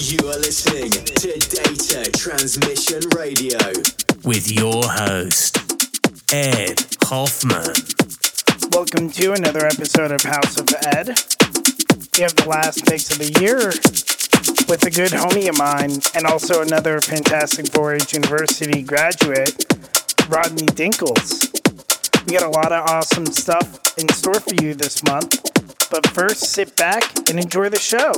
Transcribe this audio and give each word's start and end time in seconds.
You 0.00 0.18
are 0.28 0.38
listening 0.38 0.92
to 0.92 1.38
Data 1.40 2.08
Transmission 2.16 3.00
Radio 3.16 3.58
with 4.22 4.48
your 4.48 4.84
host, 4.84 5.58
Ed 6.32 6.86
Hoffman. 7.02 7.74
Welcome 8.70 9.10
to 9.10 9.32
another 9.32 9.66
episode 9.66 10.12
of 10.12 10.22
House 10.22 10.60
of 10.60 10.68
Ed. 10.86 11.08
We 12.14 12.22
have 12.22 12.36
the 12.36 12.46
last 12.46 12.88
mix 12.88 13.10
of 13.10 13.18
the 13.18 13.40
year 13.42 13.58
with 14.68 14.86
a 14.86 14.90
good 14.90 15.10
homie 15.10 15.48
of 15.48 15.58
mine 15.58 16.00
and 16.14 16.26
also 16.26 16.62
another 16.62 17.00
fantastic 17.00 17.66
4-H 17.66 18.12
University 18.12 18.82
graduate, 18.82 19.66
Rodney 20.28 20.66
Dinkles. 20.78 21.50
We 22.24 22.34
got 22.38 22.44
a 22.44 22.50
lot 22.50 22.70
of 22.70 22.88
awesome 22.88 23.26
stuff 23.26 23.98
in 23.98 24.08
store 24.10 24.38
for 24.38 24.54
you 24.62 24.74
this 24.74 25.02
month, 25.02 25.42
but 25.90 26.06
first 26.10 26.44
sit 26.44 26.76
back 26.76 27.02
and 27.28 27.40
enjoy 27.40 27.68
the 27.68 27.80
show. 27.80 28.12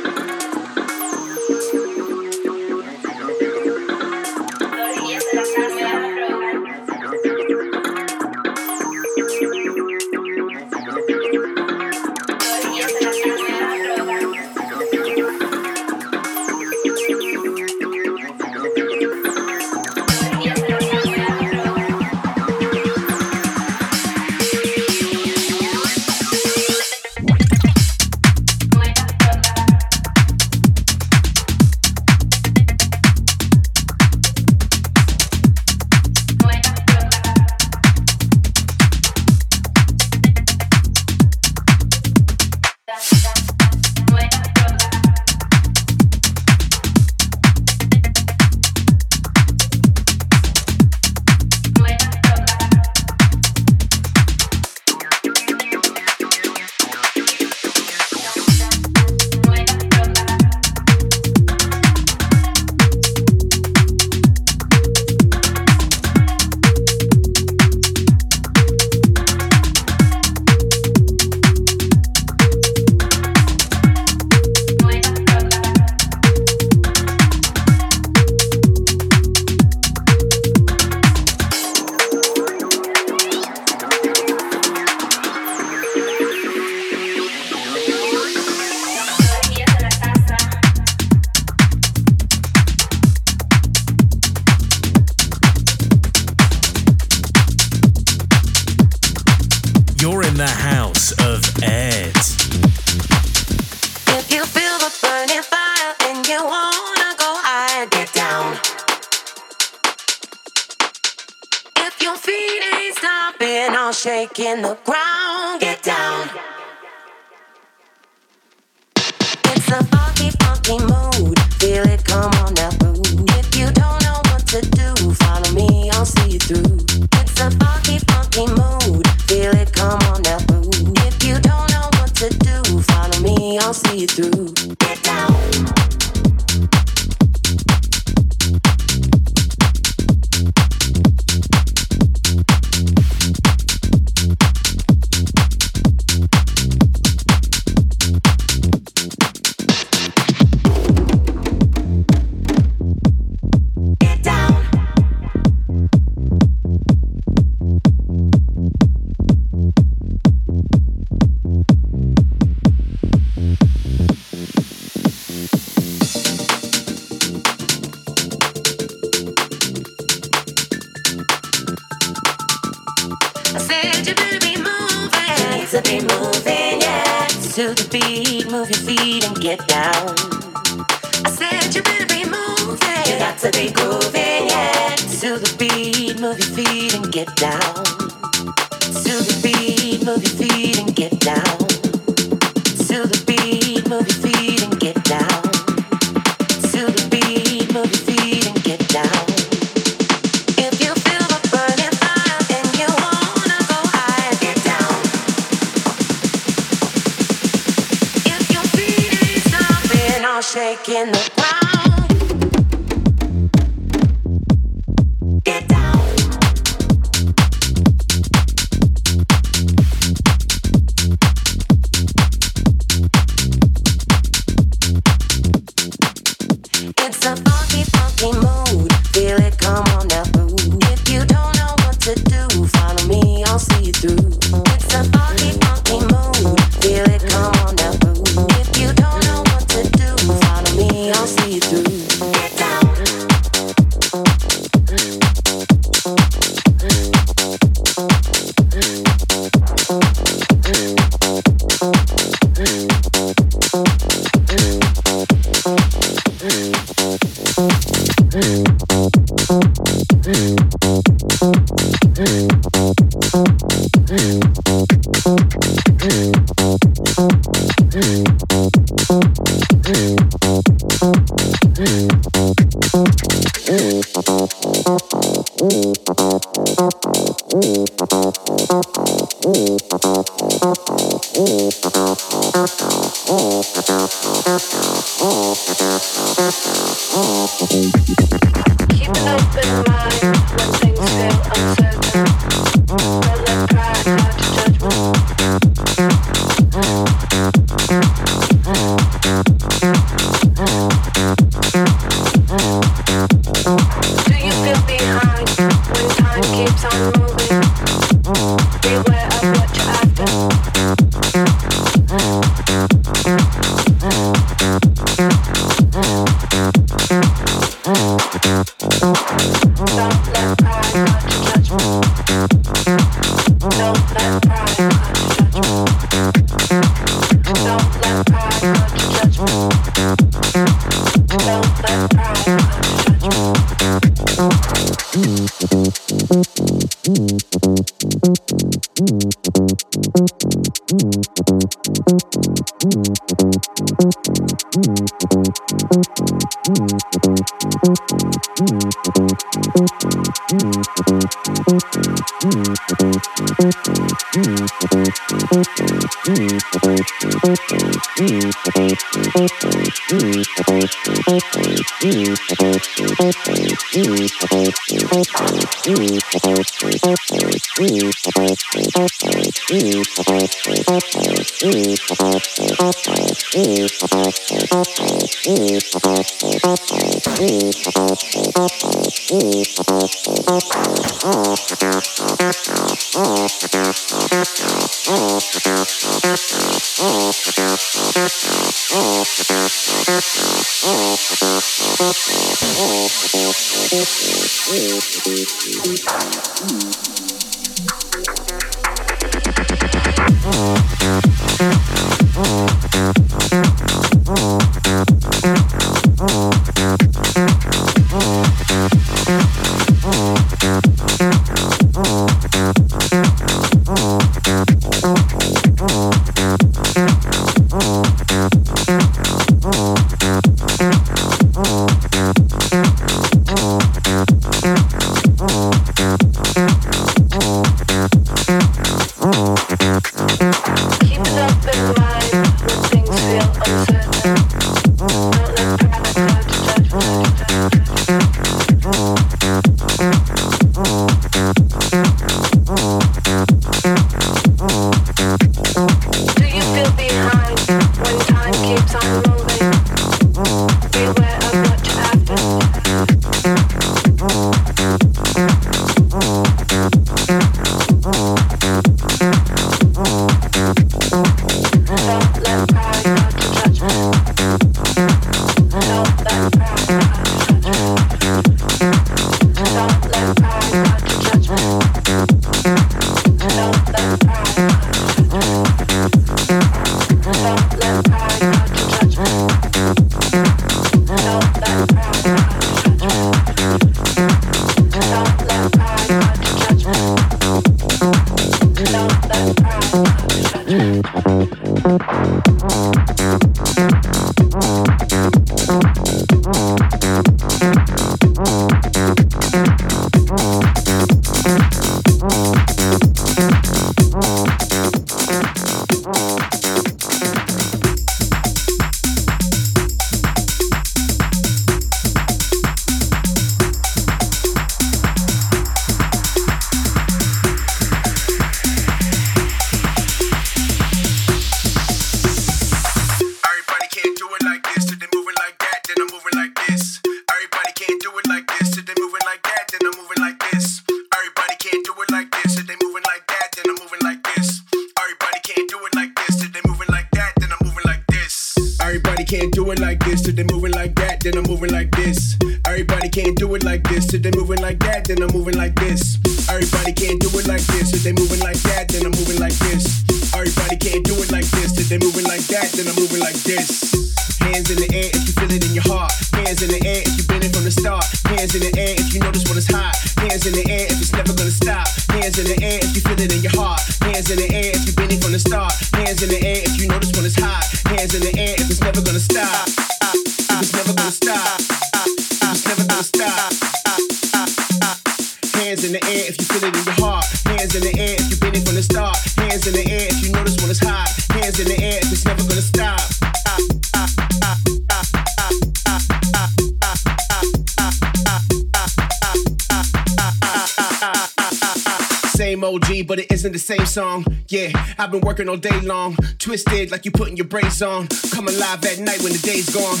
I've 595.04 595.12
been 595.12 595.20
working 595.20 595.50
all 595.50 595.58
day 595.58 595.78
long. 595.82 596.16
Twisted 596.38 596.90
like 596.90 597.04
you 597.04 597.10
putting 597.10 597.36
your 597.36 597.44
braids 597.44 597.82
on. 597.82 598.08
Come 598.32 598.48
alive 598.48 598.82
at 598.86 598.98
night 599.04 599.20
when 599.20 599.36
the 599.36 599.42
day's 599.44 599.68
gone. 599.68 600.00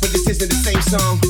But 0.00 0.08
this 0.08 0.24
isn't 0.24 0.48
the 0.48 0.56
same 0.56 0.80
song. 0.80 1.20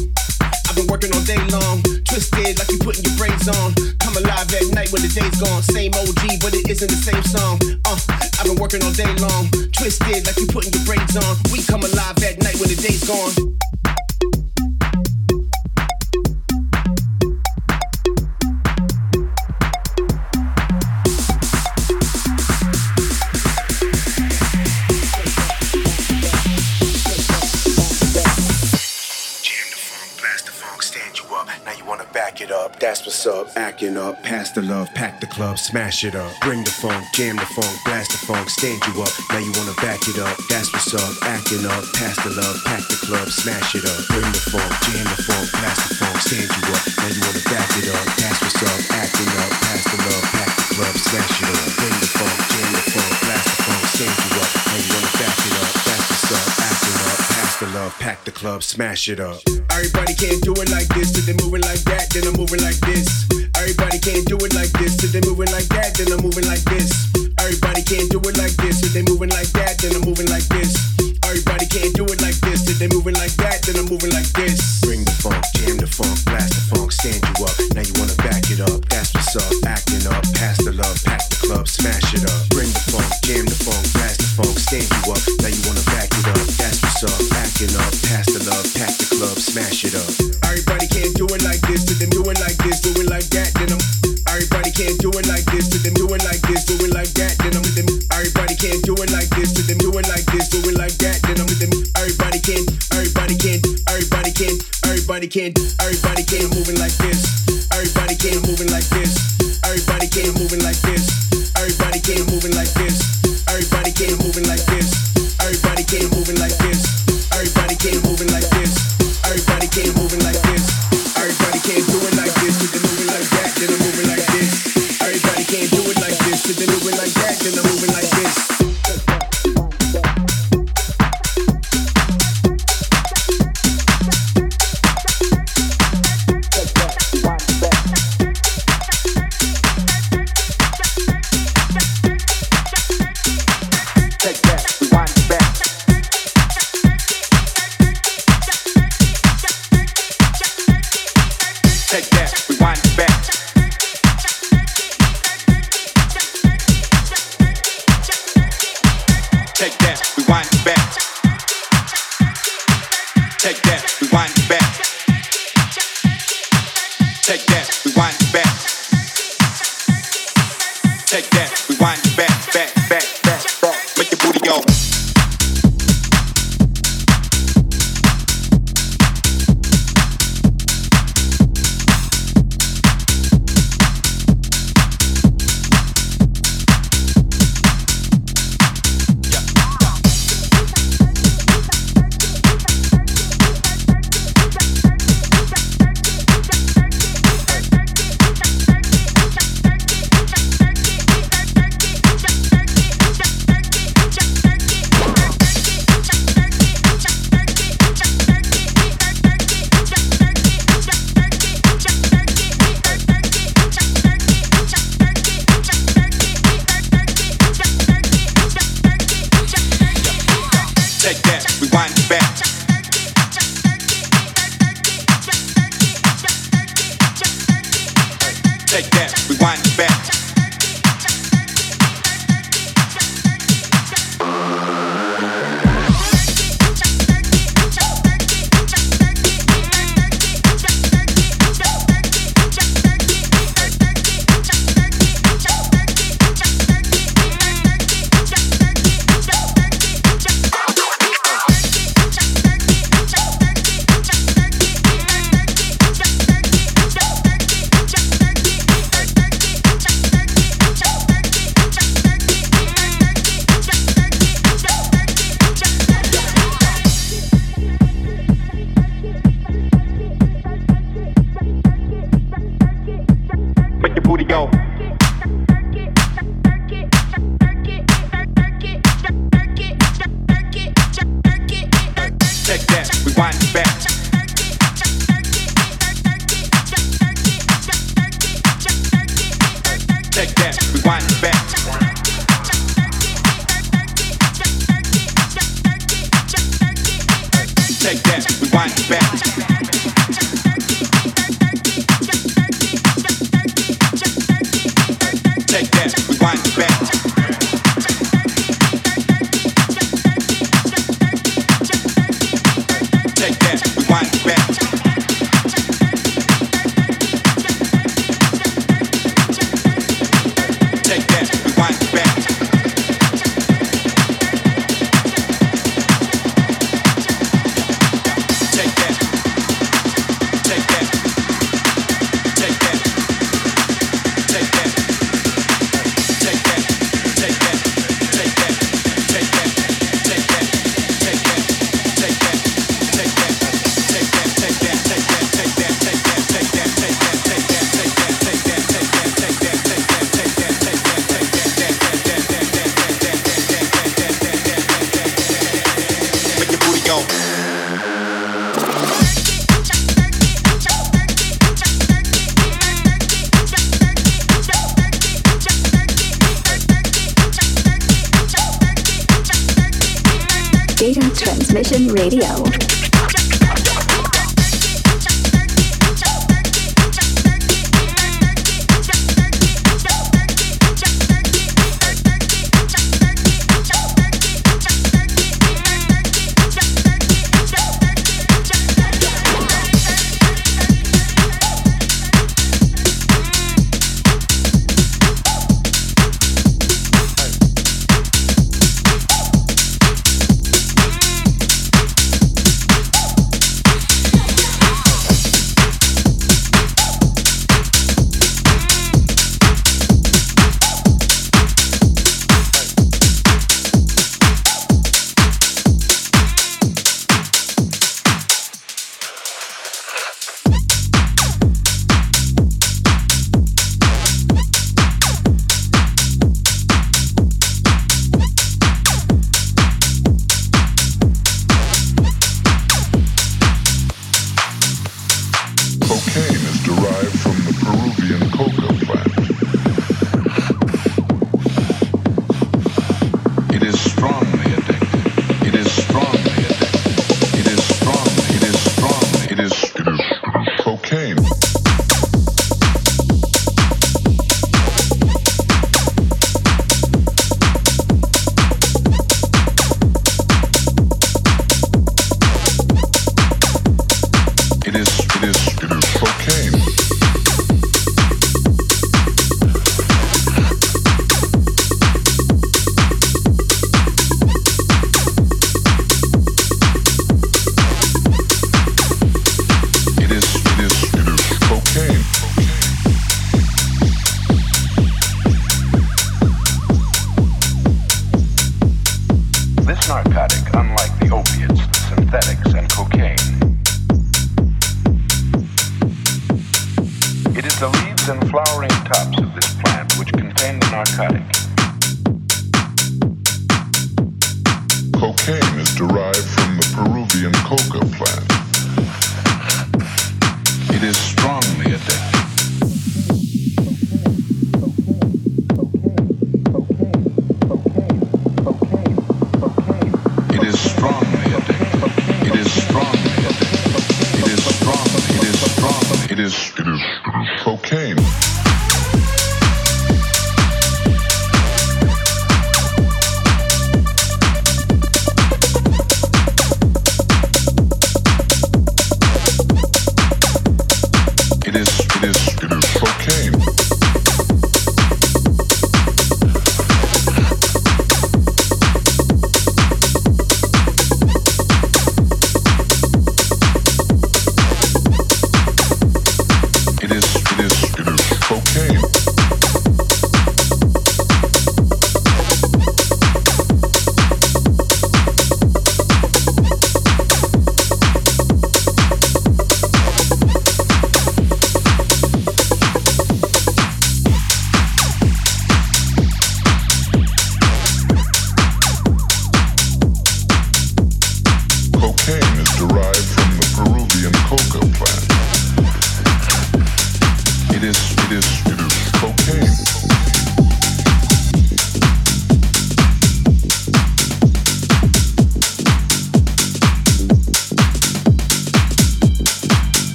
I've 0.70 0.76
been 0.78 0.86
working 0.86 1.10
all 1.10 1.24
day 1.26 1.42
long. 1.50 1.82
Twisted 2.06 2.62
like 2.62 2.70
you 2.70 2.78
putting 2.78 3.02
your 3.02 3.18
braids 3.18 3.50
on. 3.50 3.74
Come 3.98 4.22
alive 4.22 4.46
at 4.54 4.70
night 4.70 4.94
when 4.94 5.02
the 5.02 5.10
day's 5.10 5.34
gone. 5.34 5.66
Same 5.66 5.90
OG, 5.98 6.46
but 6.46 6.54
it 6.54 6.62
isn't 6.70 6.90
the 6.94 7.02
same 7.02 7.26
song. 7.26 7.58
Uh, 7.90 7.98
I've 8.38 8.46
been 8.46 8.62
working 8.62 8.78
all 8.86 8.94
day 8.94 9.10
long. 9.18 9.50
Twisted 9.74 10.22
like 10.22 10.38
you 10.38 10.46
putting 10.46 10.70
your 10.70 10.86
braids 10.86 11.18
on. 11.18 11.34
We 11.50 11.58
come 11.66 11.82
alive 11.82 12.22
at 12.22 12.38
night 12.38 12.54
when 12.62 12.70
the 12.70 12.78
day's 12.78 13.02
gone. 13.02 13.34
Acting 33.56 33.96
up, 33.96 34.22
pass 34.22 34.50
the 34.50 34.62
love, 34.62 34.92
pack 34.94 35.20
the 35.20 35.26
club, 35.26 35.58
smash 35.58 36.04
it 36.04 36.14
up. 36.14 36.32
Bring 36.40 36.64
the 36.64 36.70
funk, 36.70 37.04
jam 37.14 37.36
the 37.36 37.46
funk, 37.46 37.74
blast 37.84 38.12
the 38.12 38.18
funk, 38.26 38.48
stand 38.48 38.80
you 38.86 39.02
up. 39.02 39.12
Now 39.30 39.38
you 39.38 39.52
wanna 39.56 39.74
back 39.80 40.00
it 40.08 40.18
up. 40.18 40.36
That's 40.48 40.72
what's 40.72 40.94
up, 40.94 41.12
acting 41.26 41.64
up, 41.66 41.84
pass 41.94 42.16
the 42.22 42.30
love, 42.30 42.56
pack 42.64 42.84
the 42.88 42.98
club, 43.02 43.28
smash 43.28 43.74
it 43.74 43.84
up. 43.84 44.00
Bring 44.08 44.28
the 44.32 44.42
funk, 44.52 44.72
jam 44.86 45.04
the 45.04 45.18
funk, 45.24 45.46
blast 45.52 45.80
the 45.88 45.94
funk, 45.96 46.16
stand 46.22 46.48
you 46.48 46.62
up. 46.72 46.82
Now 46.98 47.08
you 47.10 47.20
wanna 47.24 47.44
back 47.50 47.70
it 47.78 47.88
up. 47.92 48.06
That's 48.16 48.38
what's 48.42 48.62
up, 48.62 48.80
acting 48.94 49.32
up, 49.40 49.50
pass 49.64 49.82
the 49.90 49.98
love, 50.00 50.24
pack 50.32 50.50
the 50.56 50.66
club, 50.76 50.94
smash 50.96 51.36
it 51.42 51.48
up. 51.50 51.68
Bring 51.78 51.96
the 51.98 52.10
funk, 52.12 52.36
jam 52.52 52.68
the 52.72 52.82
funk, 52.92 53.12
blast 53.26 53.46
the 53.46 53.56
funk, 53.66 53.84
stand 53.92 54.16
you 54.16 54.32
up. 54.38 54.50
Now 54.66 54.78
you 54.78 54.90
wanna 54.94 55.12
back 55.18 55.36
it 55.42 55.54
up. 55.58 55.72
That's 55.82 56.04
what's 56.08 56.30
up, 56.30 56.48
acting 56.70 56.98
up, 57.10 57.18
pass 57.34 57.52
the 57.58 57.68
love, 57.74 57.92
pack 57.98 58.18
the 58.24 58.32
club, 58.32 58.60
smash 58.62 59.08
it 59.08 59.20
up. 59.20 59.40
Everybody 59.70 60.14
can't 60.14 60.42
do 60.42 60.52
it 60.62 60.70
like 60.70 60.88
this, 60.94 61.12
so 61.12 61.20
they 61.24 61.34
moving 61.42 61.62
like 61.62 61.82
that, 61.90 62.10
then 62.12 62.26
I'm 62.28 62.36
moving 62.38 62.62
like 62.62 62.78
this. 62.86 63.31
Everybody 63.62 64.00
can't 64.00 64.26
do 64.26 64.34
it 64.42 64.54
like 64.58 64.74
this, 64.74 64.98
so 64.98 65.06
they 65.06 65.22
moving 65.22 65.46
like 65.54 65.70
that, 65.70 65.94
then 65.94 66.10
I'm 66.10 66.18
moving 66.18 66.42
like 66.50 66.66
this. 66.66 66.90
Everybody 67.38 67.86
can't 67.86 68.10
do 68.10 68.18
it 68.18 68.34
like 68.34 68.50
this, 68.58 68.82
so 68.82 68.90
they 68.90 69.06
moving 69.06 69.30
like 69.30 69.54
that, 69.54 69.78
then 69.78 69.94
I'm 69.94 70.02
moving 70.02 70.26
like 70.26 70.42
this. 70.50 70.74
Everybody 71.22 71.70
can't 71.70 71.94
do 71.94 72.02
it 72.10 72.18
like 72.18 72.34
this, 72.42 72.66
so 72.66 72.74
they 72.74 72.90
moving 72.90 73.14
like 73.14 73.30
that, 73.38 73.62
then 73.62 73.78
I'm 73.78 73.86
moving 73.86 74.10
like 74.10 74.26
this. 74.34 74.82
Bring 74.82 75.06
the 75.06 75.14
funk, 75.14 75.38
jam 75.54 75.78
the 75.78 75.86
funk, 75.86 76.10
blast 76.26 76.58
the 76.58 76.74
funk, 76.74 76.90
stand 76.90 77.22
you 77.22 77.46
up. 77.46 77.54
Now 77.78 77.86
you 77.86 77.94
wanna 78.02 78.18
back 78.18 78.50
it 78.50 78.58
up, 78.58 78.82
that's 78.90 79.14
what's 79.14 79.38
up, 79.38 79.54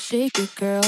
shake 0.00 0.38
it, 0.38 0.54
girl. 0.56 0.82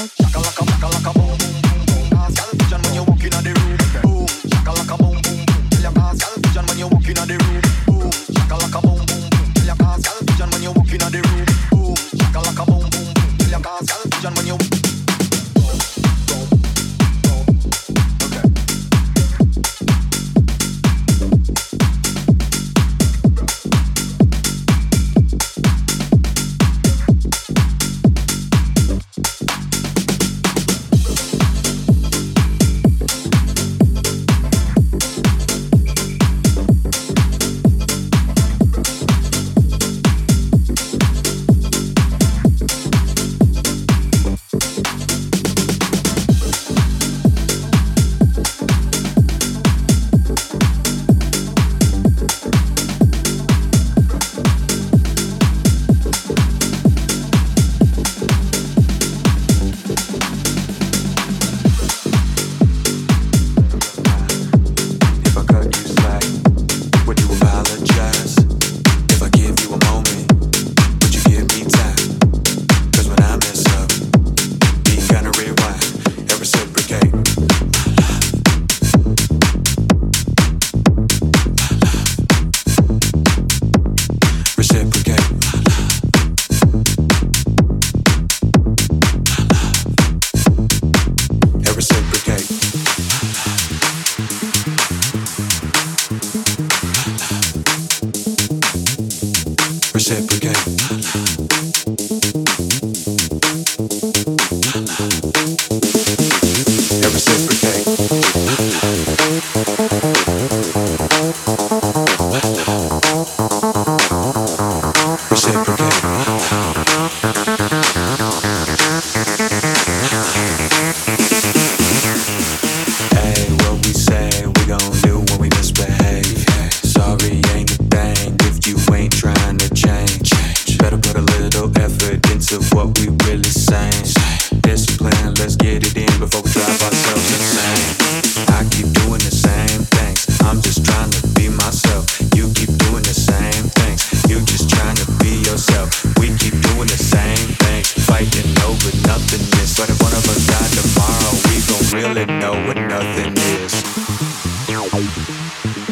know 152.11 152.51
what 152.67 152.75
nothing 152.75 153.33
is. 153.37 153.71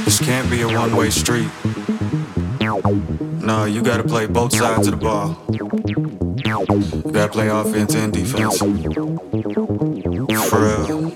This 0.03 0.19
can't 0.19 0.49
be 0.49 0.61
a 0.61 0.67
one 0.67 0.95
way 0.95 1.09
street. 1.09 1.49
No, 3.41 3.63
you 3.65 3.81
gotta 3.81 4.03
play 4.03 4.25
both 4.25 4.53
sides 4.53 4.87
of 4.87 4.99
the 4.99 5.05
ball. 5.05 5.37
You 5.49 5.69
gotta 7.11 7.31
play 7.31 7.47
offense 7.47 7.95
and 7.95 8.11
defense. 8.11 8.57
For 8.59 8.67
real. 10.59 11.11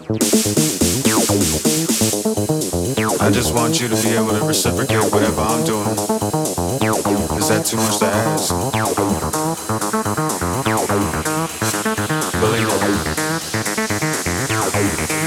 I 3.19 3.29
just 3.31 3.53
want 3.53 3.81
you 3.81 3.89
to 3.89 3.95
be 3.95 4.09
able 4.09 4.29
to 4.39 4.45
reciprocate 4.45 5.11
whatever 5.11 5.41
I'm 5.41 5.65
doing. 5.65 5.87
Is 7.37 7.49
that 7.49 7.65
too 7.65 7.77
much 7.77 7.99
to 7.99 8.05
ask? 8.05 8.53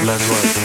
la 0.09 0.17
noix. 0.17 0.58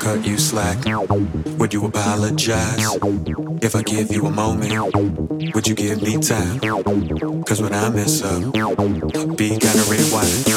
cut 0.00 0.26
you 0.26 0.38
slack? 0.38 0.78
Would 1.58 1.74
you 1.74 1.84
apologize 1.84 2.78
if 3.62 3.76
I 3.76 3.82
give 3.82 4.10
you 4.10 4.26
a 4.26 4.30
moment? 4.30 4.72
Would 5.54 5.68
you 5.68 5.74
give 5.74 6.02
me 6.02 6.16
time? 6.18 6.58
Cause 7.44 7.60
when 7.60 7.74
I 7.74 7.90
mess 7.90 8.22
up, 8.22 8.52
be 9.36 9.50
kinda 9.58 9.84
rewind. 9.88 10.49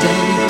stay. 0.00 0.47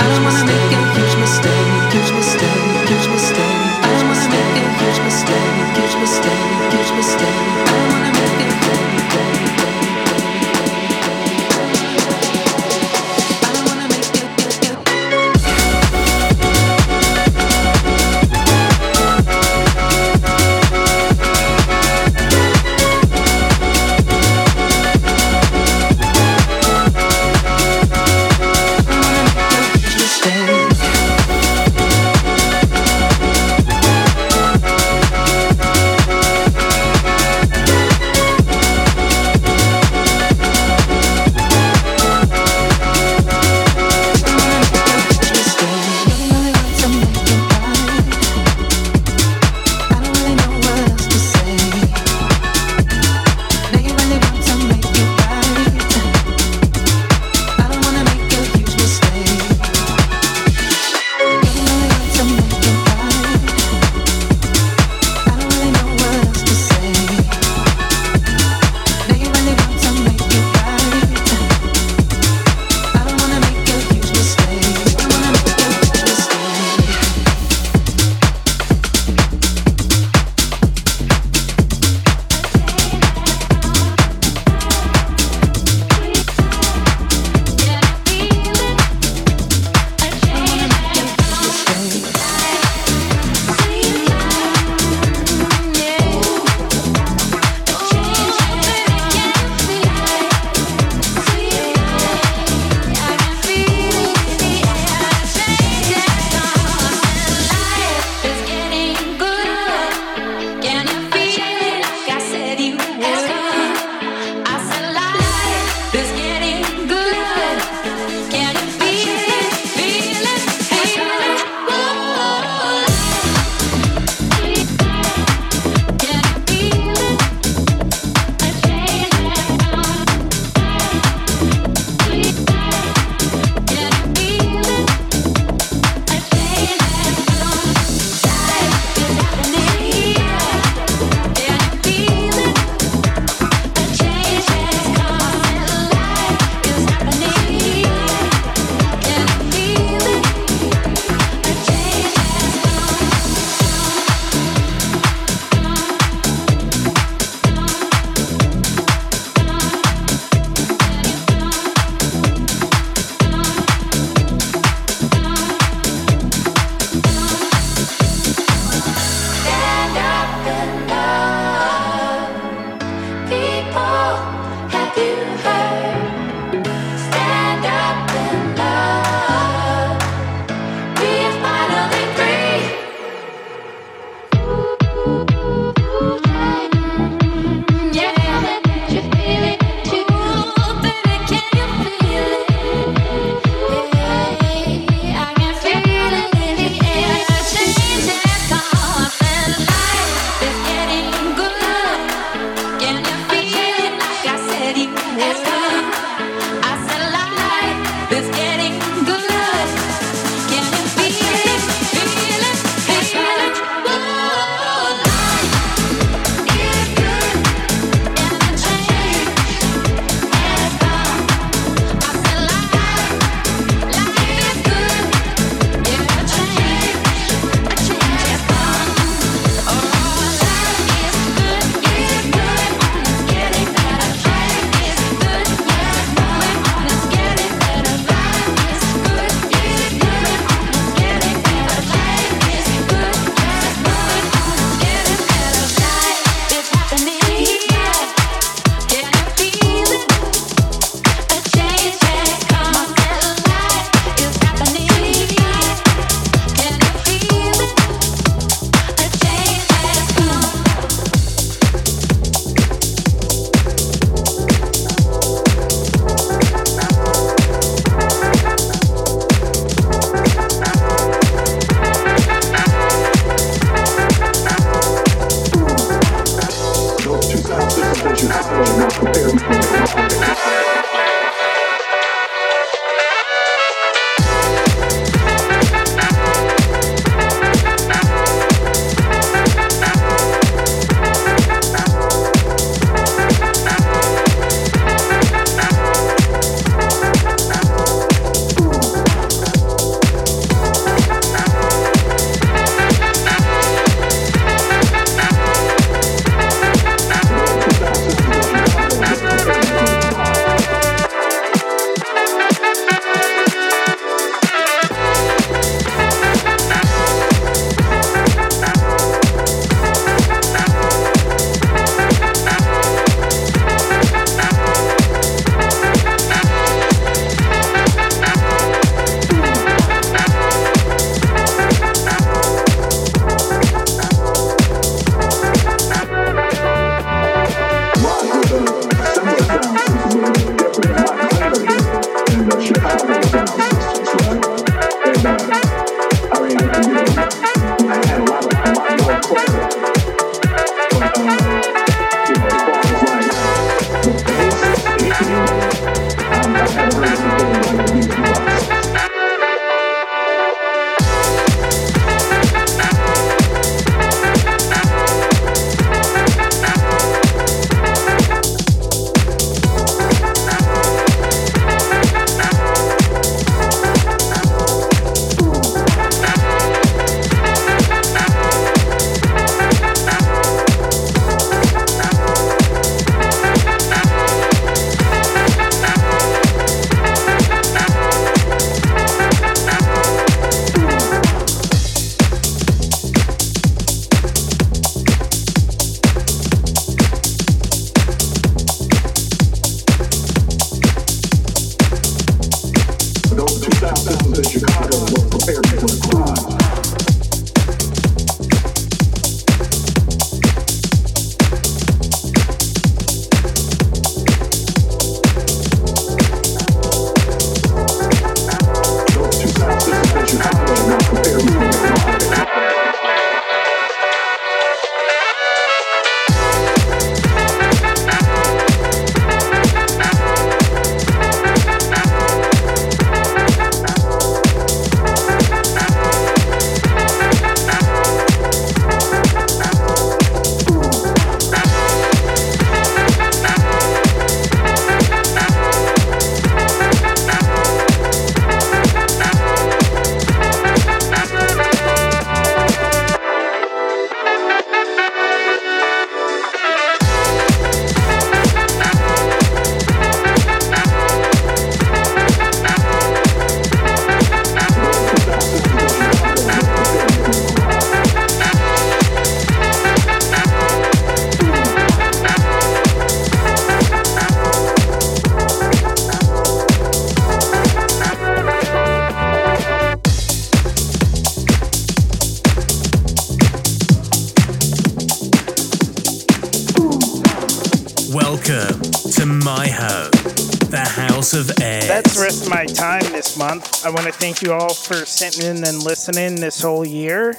Thank 494.39 494.47
you 494.47 494.55
all 494.55 494.73
for 494.73 495.05
sitting 495.05 495.47
in 495.47 495.65
and 495.65 495.83
listening 495.83 496.37
this 496.37 496.63
whole 496.63 496.87
year. 496.87 497.35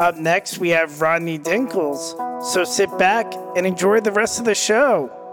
Up 0.00 0.16
next, 0.16 0.58
we 0.58 0.70
have 0.70 1.00
Rodney 1.00 1.38
Dinkles. 1.38 2.42
So 2.42 2.64
sit 2.64 2.90
back 2.98 3.32
and 3.54 3.64
enjoy 3.64 4.00
the 4.00 4.10
rest 4.10 4.40
of 4.40 4.44
the 4.44 4.54
show. 4.54 5.23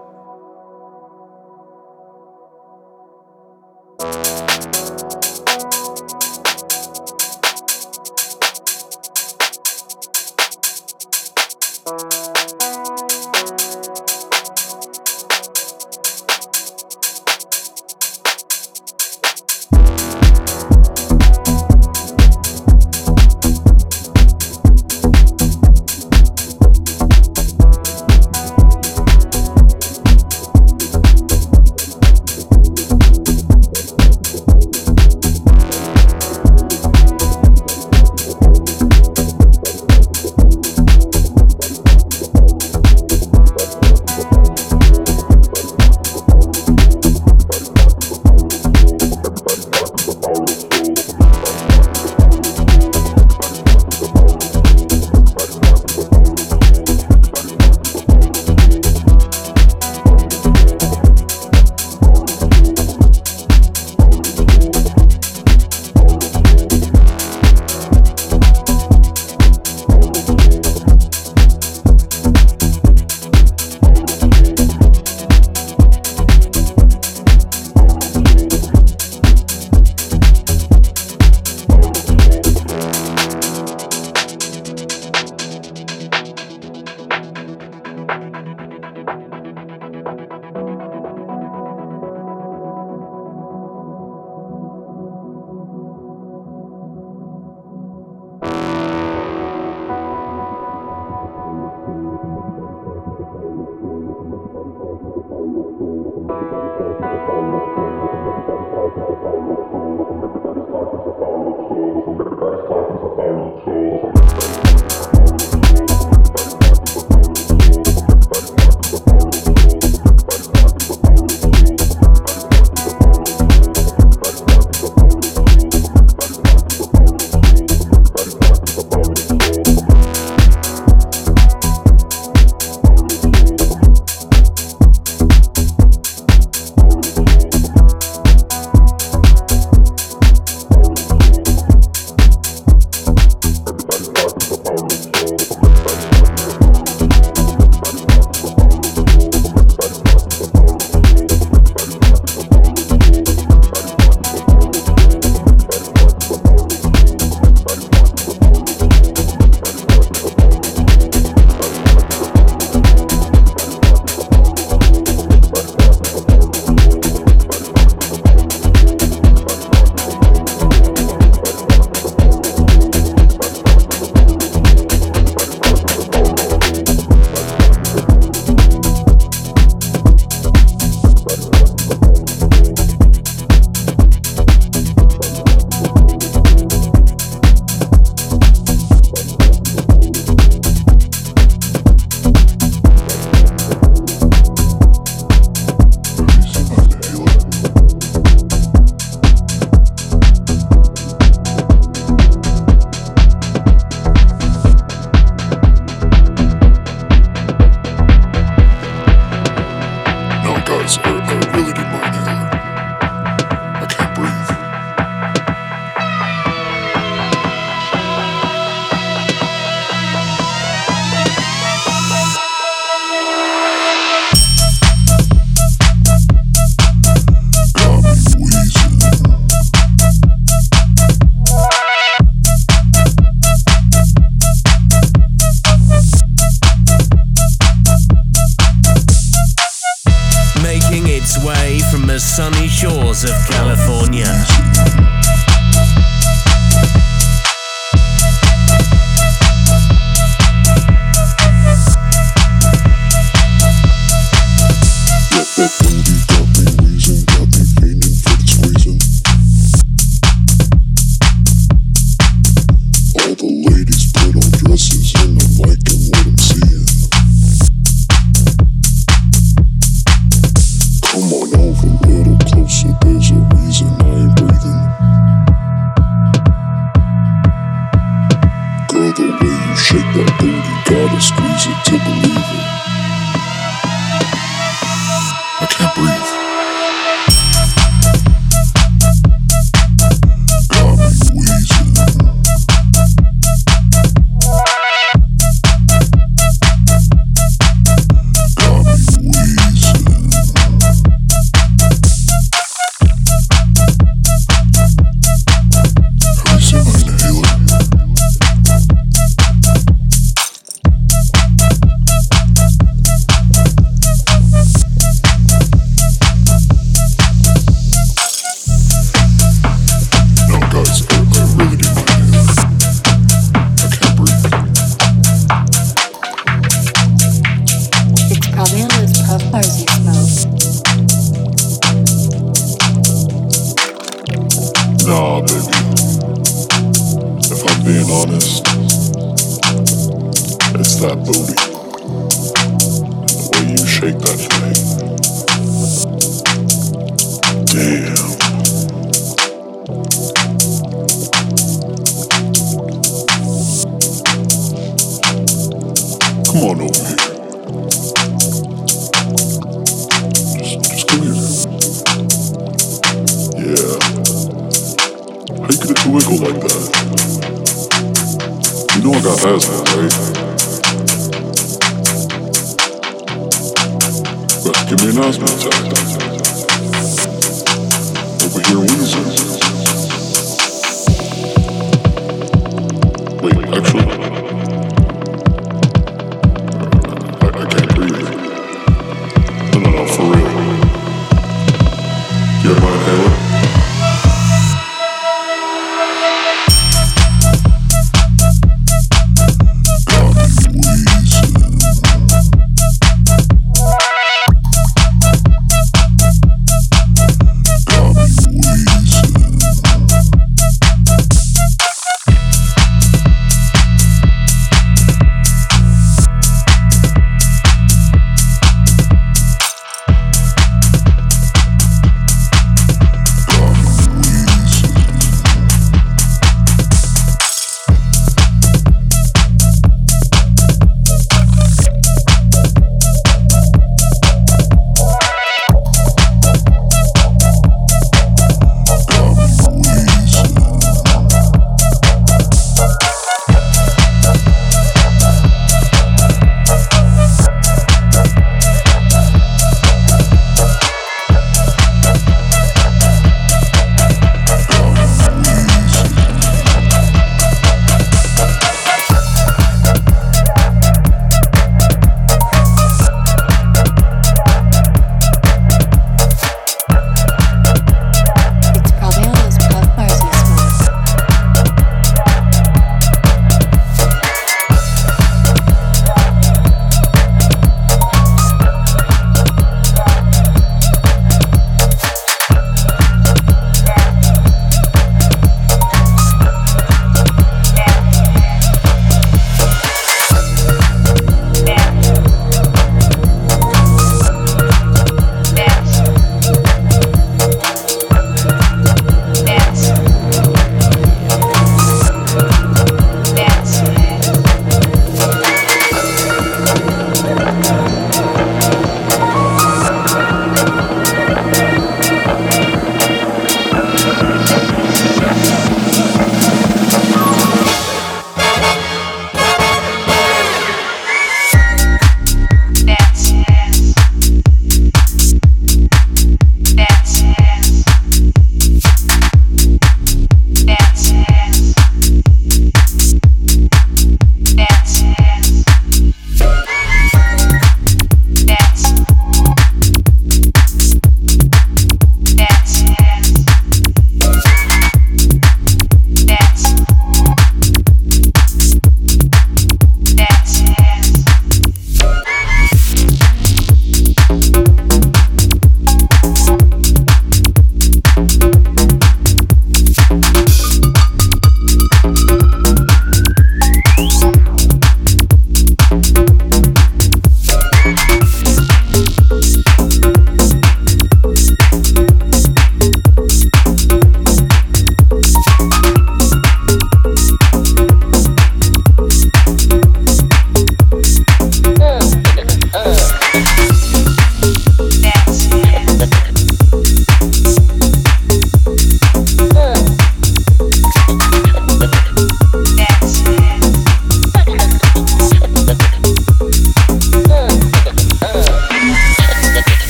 control 113.60 114.21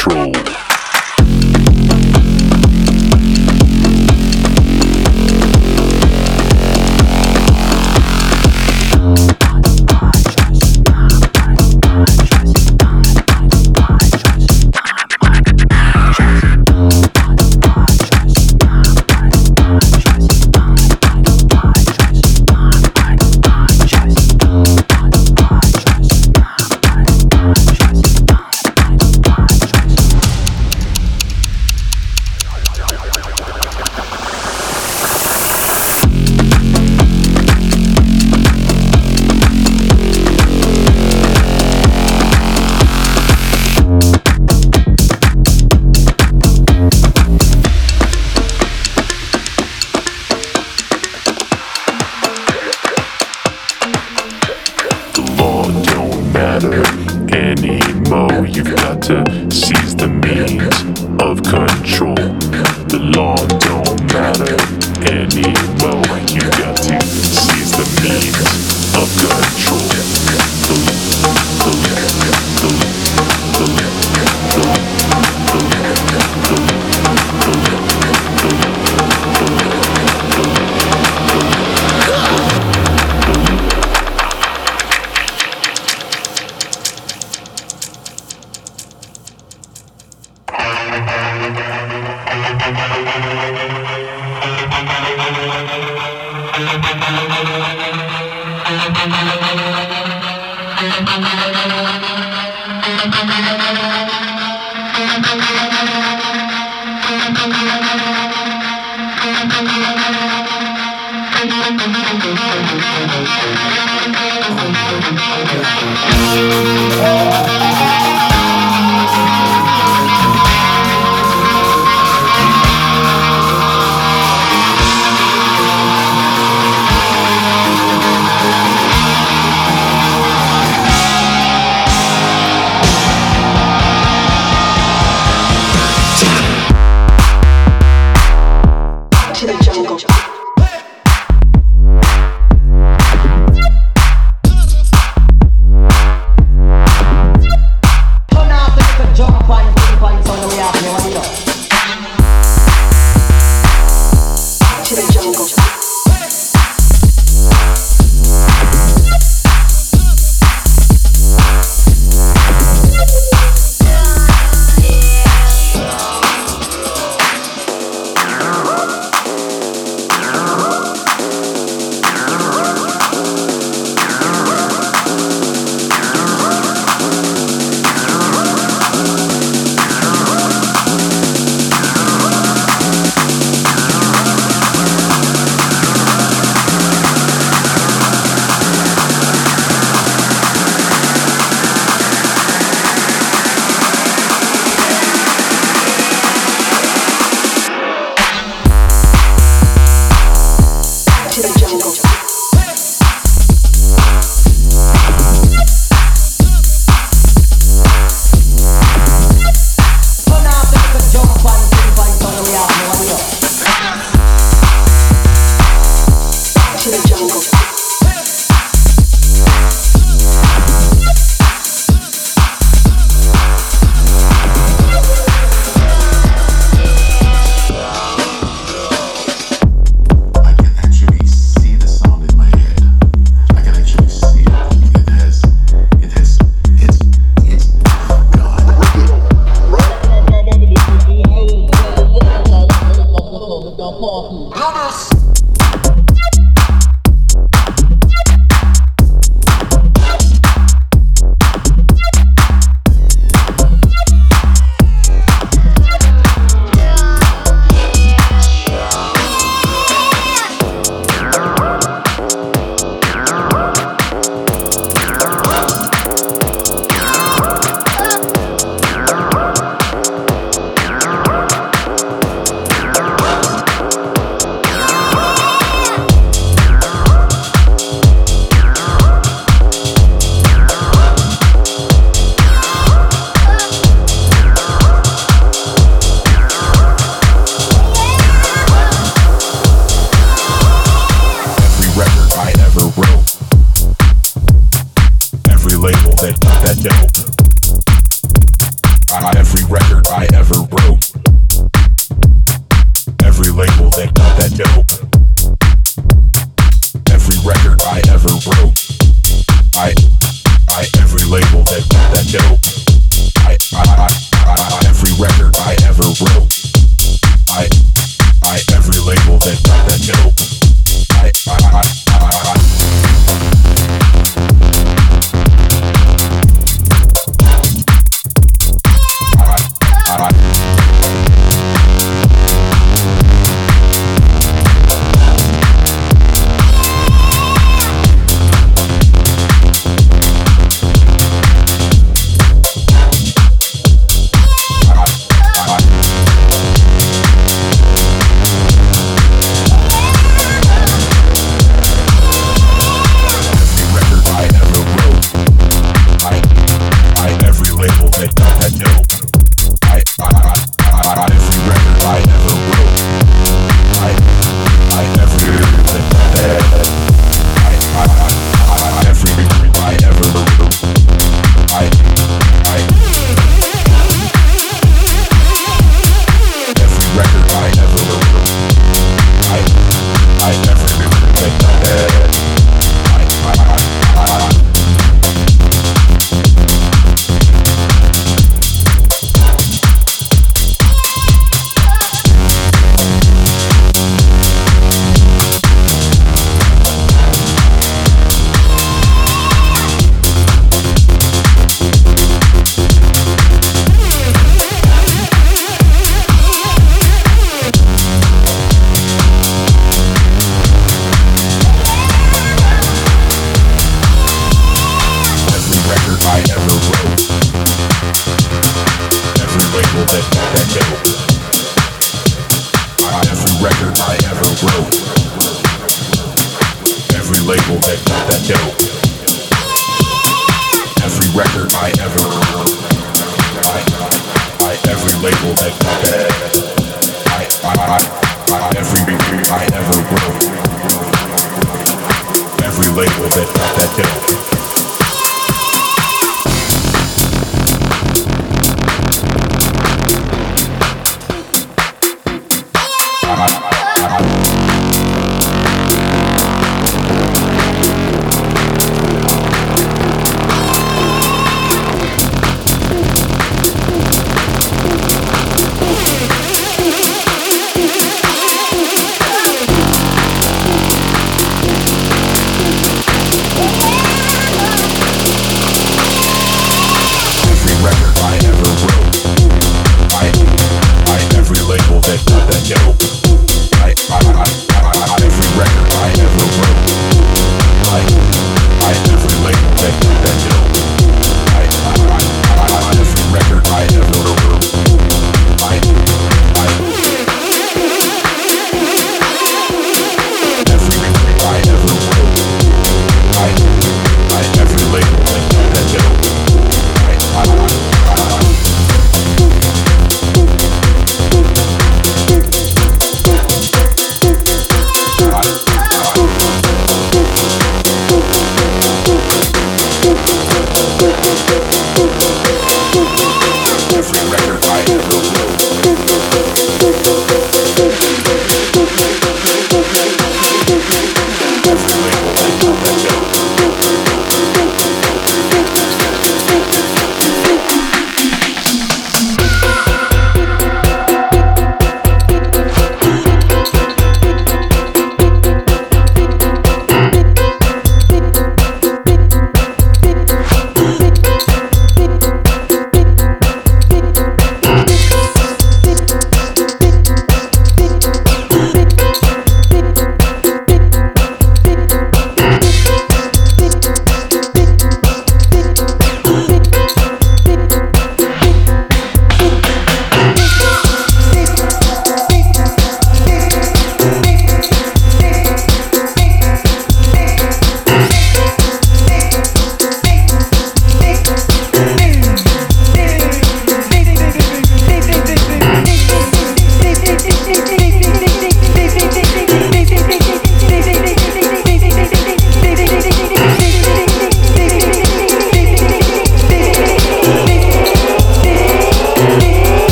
control. 0.00 0.49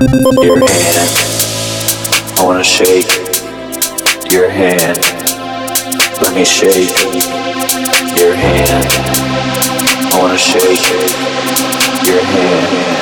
Your 0.00 0.56
hand, 0.58 1.10
I 2.38 2.42
wanna 2.42 2.64
shake 2.64 3.10
your 4.32 4.48
hand. 4.48 4.96
Let 6.22 6.34
me 6.34 6.42
shake 6.42 6.96
your 8.16 8.34
hand. 8.34 8.86
I 10.10 10.18
wanna 10.18 10.38
shake 10.38 10.80
your 12.08 12.22
hand. 12.22 12.96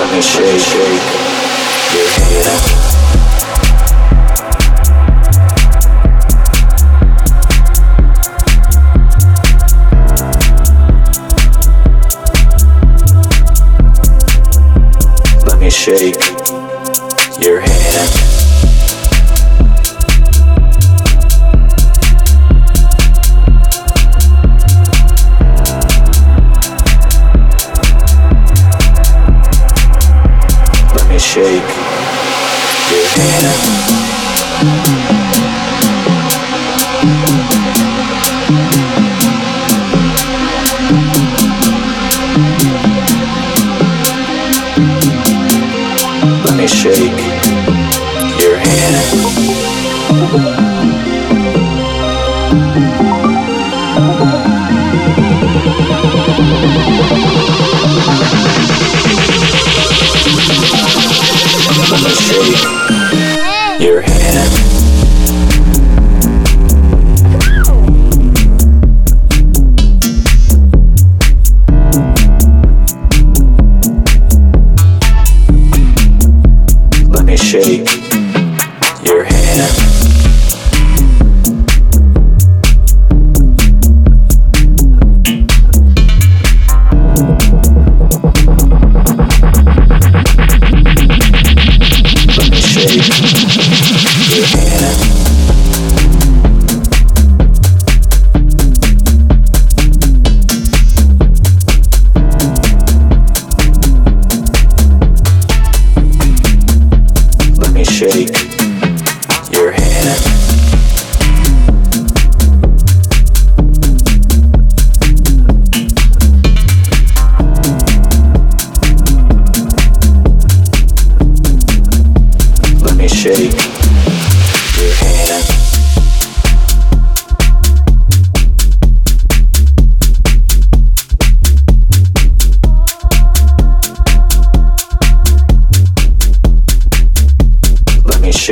Let 0.00 0.12
me 0.12 0.20
shake, 0.20 0.60
shake 0.60 1.94
your 1.94 2.08
hand. 2.10 2.91
shake. 15.82 16.21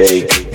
Shake 0.06 0.49